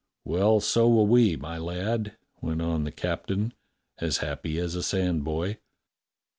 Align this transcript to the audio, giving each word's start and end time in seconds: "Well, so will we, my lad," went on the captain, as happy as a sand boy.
"Well, 0.25 0.59
so 0.61 0.89
will 0.89 1.05
we, 1.05 1.35
my 1.35 1.59
lad," 1.59 2.17
went 2.41 2.59
on 2.59 2.85
the 2.85 2.91
captain, 2.91 3.53
as 3.99 4.17
happy 4.17 4.57
as 4.57 4.73
a 4.73 4.81
sand 4.81 5.23
boy. 5.23 5.59